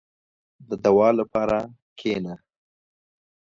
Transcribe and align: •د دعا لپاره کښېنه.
•د 0.69 0.69
دعا 0.83 1.09
لپاره 1.19 1.57
کښېنه. 1.99 2.35